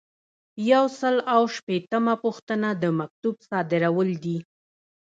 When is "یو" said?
0.71-0.85